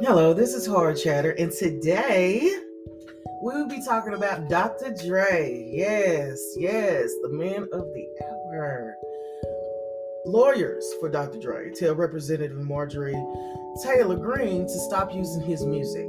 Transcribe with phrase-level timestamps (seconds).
[0.00, 2.42] Hello, this is Horror Chatter, and today
[3.42, 4.94] we will be talking about Dr.
[4.94, 5.70] Dre.
[5.72, 8.94] Yes, yes, the man of the hour.
[10.26, 11.38] Lawyers for Dr.
[11.38, 13.24] Dre tell Representative Marjorie
[13.82, 16.06] Taylor Greene to stop using his music.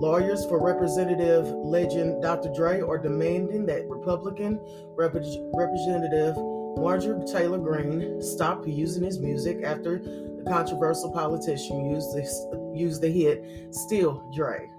[0.00, 2.52] Lawyers for Representative legend Dr.
[2.52, 4.58] Dre are demanding that Republican
[4.96, 6.34] Rep- Representative
[6.76, 13.08] Marjorie Taylor Greene stopped using his music after the controversial politician used, this, used the
[13.08, 14.70] hit Still Dre.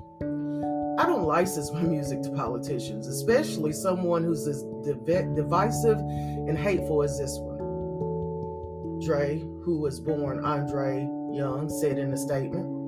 [0.99, 7.01] I don't license my music to politicians, especially someone who's as div- divisive and hateful
[7.03, 8.99] as this one.
[8.99, 12.81] Dre, who was born Andre Young, said in a statement.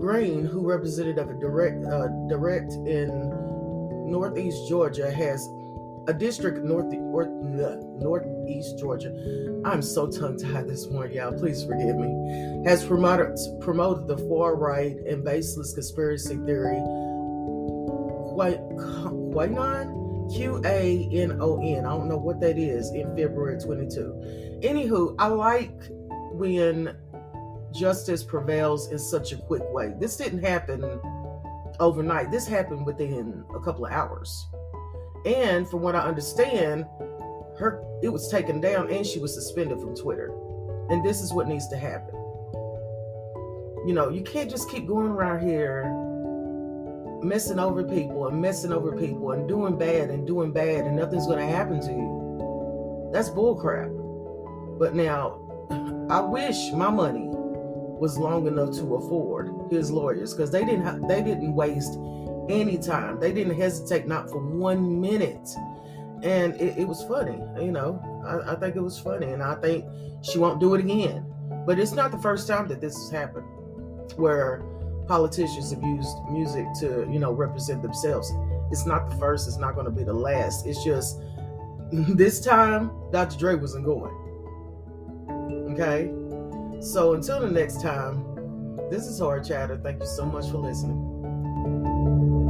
[0.00, 3.08] Greene, who represented a direct uh, direct in
[4.10, 5.48] Northeast Georgia, has
[6.08, 7.26] a district north or,
[7.98, 9.12] Northeast Georgia.
[9.64, 11.32] I'm so tongue tied this morning, y'all.
[11.32, 12.62] Please forgive me.
[12.64, 16.80] Has promoted promoted the far right and baseless conspiracy theory.
[19.36, 21.84] Qanon, Q A N O N.
[21.84, 24.60] I don't know what that is in February 22.
[24.62, 25.76] Anywho, I like
[26.32, 26.96] when
[27.72, 29.94] justice prevails in such a quick way.
[29.98, 30.82] This didn't happen
[31.80, 32.30] overnight.
[32.30, 34.46] This happened within a couple of hours.
[35.26, 36.86] And from what I understand,
[37.58, 40.32] her it was taken down and she was suspended from Twitter.
[40.88, 42.14] And this is what needs to happen.
[43.86, 45.84] You know, you can't just keep going around here
[47.22, 51.26] messing over people and messing over people and doing bad and doing bad and nothing's
[51.26, 53.10] going to happen to you.
[53.12, 53.90] That's bullcrap.
[54.78, 55.40] But now,
[56.10, 60.98] I wish my money was long enough to afford his lawyers because they didn't ha-
[61.08, 61.94] they didn't waste
[62.48, 63.20] any time.
[63.20, 65.48] They didn't hesitate not for one minute,
[66.22, 67.38] and it, it was funny.
[67.62, 69.84] You know, I, I think it was funny, and I think
[70.22, 71.24] she won't do it again.
[71.66, 73.46] But it's not the first time that this has happened,
[74.16, 74.62] where
[75.08, 78.32] politicians have used music to you know represent themselves.
[78.70, 79.46] It's not the first.
[79.46, 80.66] It's not going to be the last.
[80.66, 81.20] It's just
[81.92, 83.38] this time Dr.
[83.38, 84.12] Dre wasn't going.
[85.72, 86.10] Okay.
[86.80, 88.24] So until the next time,
[88.90, 89.78] this is Horror Chatter.
[89.82, 91.15] Thank you so much for listening.
[91.66, 92.45] うん。